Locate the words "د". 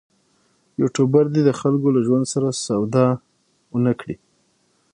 1.45-1.51